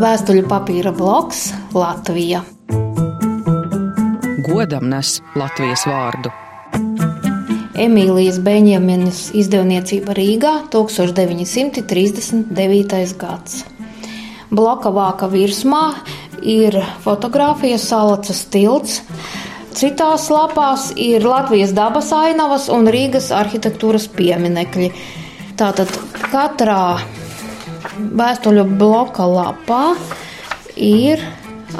[0.00, 2.38] Vēstuļu papīra bloks Latvija.
[4.46, 6.30] Godam nes Latvijas vārdu.
[7.84, 13.12] Emīlijas Beņģaminas izdevniecība Rīgā 1939.
[13.20, 13.60] gads.
[14.48, 16.00] Bloka vāka virsmā
[16.40, 19.04] ir fotografijas salacas tilts.
[19.76, 24.96] Citās lapās ir Latvijas dabas ainavas un Rīgas arhitektūras pieminekļi.
[25.60, 25.92] Tātad
[26.32, 26.96] katrā
[27.98, 29.94] vēstuļu bloka lapā
[30.76, 31.22] ir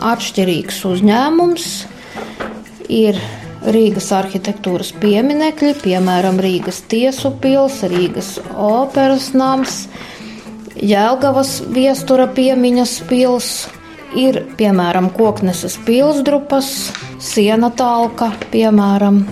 [0.00, 1.68] atšķirīgs uzņēmums,
[2.90, 3.18] ir
[3.60, 9.82] Rīgas arhitektūras pieminekļi, piemēram, Rīgas tiesu pils, Rīgas operas nams,
[10.80, 13.50] Jēlgavas viestura piemiņas pils,
[14.16, 16.70] ir piemēram kokneses pilsdrupas,
[17.20, 19.26] siena talka, piemēram.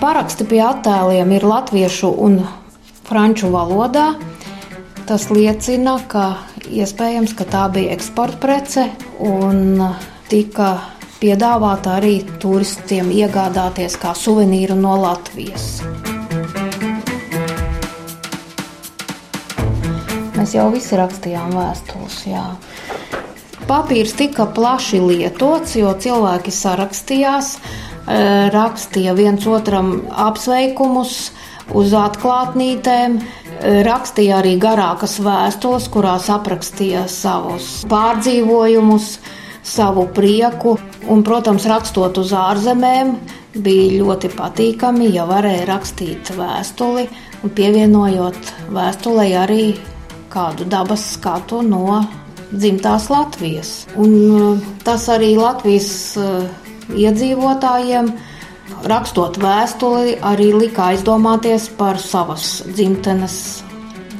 [0.00, 2.40] Paraksti pie attēliem ir latviešu un
[3.04, 4.14] franču valodā.
[5.06, 6.22] Tas liecina, ka
[6.66, 8.88] iespējams, ka tā bija eksporta prece
[9.22, 9.78] un
[10.26, 10.70] tika
[11.20, 15.78] piedāvāta arī turistiem iegādāties kā suvenīru no Latvijas.
[20.34, 22.20] Mēs jau visi rakstījām vēstules.
[22.26, 22.44] Jā.
[23.70, 31.30] Papīrs tika plaši lietots, jo cilvēki sarakstījās, eh, rakstīja viens otram apsveikumus
[31.74, 39.18] uz atklātnītēm, eh, rakstīja arī garākas vēstules, kurās aprakstīja savus pārdzīvojumus,
[39.62, 40.78] savu prieku.
[41.08, 43.16] Un, protams, rakstot uz ārzemēm,
[43.62, 47.08] bija ļoti patīkami, ja varēja rakstīt vēstuli
[47.42, 49.64] un pievienojot vēstulei arī
[50.30, 52.00] kādu dabas skatu no
[52.52, 53.86] dzimtās Latvijas.
[53.96, 56.46] Un uh, tas arī Latvijas uh,
[56.94, 58.12] iedzīvotājiem,
[58.86, 63.38] rakstot vēstuli, arī lika aizdomāties par savas dzimtenes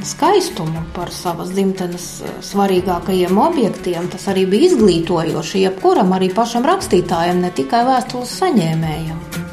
[0.07, 4.11] skaistumu, par savas dzimtenes uh, svarīgākajiem objektiem.
[4.13, 9.46] Tas arī bija izglītojoši jebkuram, arī pašam rakstītājam, ne tikai vēstules saņēmējam.